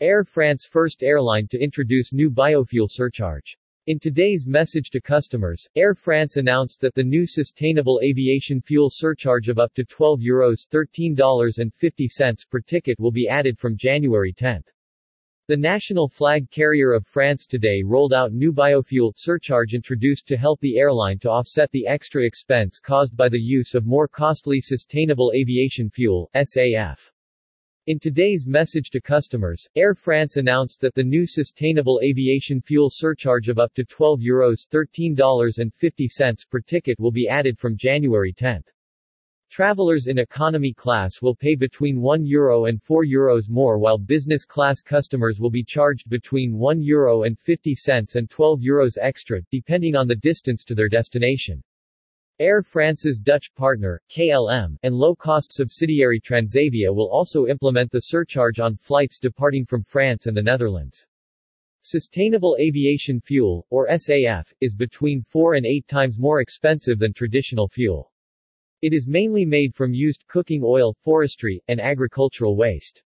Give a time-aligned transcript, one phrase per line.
[0.00, 3.56] Air France first airline to introduce new biofuel surcharge.
[3.86, 9.48] In today's message to customers, Air France announced that the new sustainable aviation fuel surcharge
[9.48, 14.64] of up to €12 Euros $13.50 per ticket will be added from January 10.
[15.46, 20.58] The national flag carrier of France today rolled out new biofuel surcharge introduced to help
[20.58, 25.30] the airline to offset the extra expense caused by the use of more costly sustainable
[25.36, 27.12] aviation fuel, SAF.
[27.86, 33.50] In today's message to customers, Air France announced that the new sustainable aviation fuel surcharge
[33.50, 38.62] of up to €12 Euros $13.50 per ticket will be added from January 10.
[39.50, 44.46] Travelers in economy class will pay between €1 Euro and €4 Euros more while business
[44.46, 49.42] class customers will be charged between €1 Euro and 50 cents and 12 Euros extra,
[49.50, 51.62] depending on the distance to their destination.
[52.40, 58.76] Air France's Dutch partner, KLM, and low-cost subsidiary Transavia will also implement the surcharge on
[58.76, 61.06] flights departing from France and the Netherlands.
[61.82, 67.68] Sustainable aviation fuel, or SAF, is between 4 and 8 times more expensive than traditional
[67.68, 68.10] fuel.
[68.82, 73.04] It is mainly made from used cooking oil, forestry, and agricultural waste.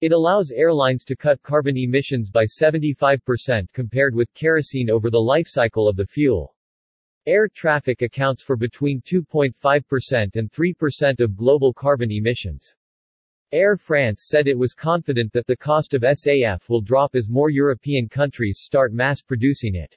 [0.00, 5.48] It allows airlines to cut carbon emissions by 75% compared with kerosene over the life
[5.48, 6.53] cycle of the fuel.
[7.26, 12.76] Air traffic accounts for between 2.5% and 3% of global carbon emissions.
[13.50, 17.48] Air France said it was confident that the cost of SAF will drop as more
[17.48, 19.96] European countries start mass producing it.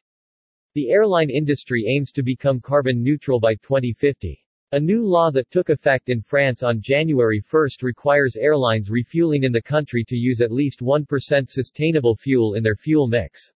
[0.73, 4.41] The airline industry aims to become carbon neutral by 2050.
[4.71, 9.51] A new law that took effect in France on January 1 requires airlines refueling in
[9.51, 13.51] the country to use at least 1% sustainable fuel in their fuel mix.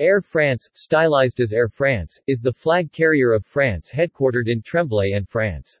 [0.00, 5.80] Air France, stylized as Air France, is the flag carrier of France headquartered in Tremblay-en-France.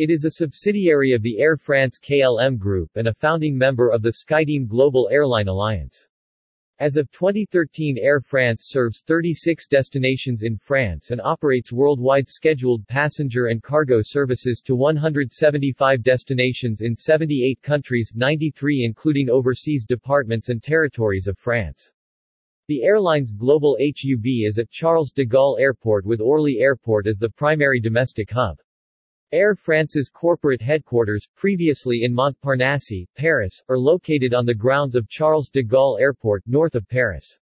[0.00, 4.02] It is a subsidiary of the Air France KLM Group and a founding member of
[4.02, 6.08] the SkyTeam Global Airline Alliance.
[6.80, 13.46] As of 2013 Air France serves 36 destinations in France and operates worldwide scheduled passenger
[13.46, 21.28] and cargo services to 175 destinations in 78 countries 93 including overseas departments and territories
[21.28, 21.92] of France.
[22.68, 27.30] The airline's global HUB is at Charles de Gaulle Airport with Orly Airport as the
[27.30, 28.58] primary domestic hub.
[29.30, 35.48] Air France's corporate headquarters, previously in Montparnasse, Paris, are located on the grounds of Charles
[35.48, 37.38] de Gaulle Airport, north of Paris.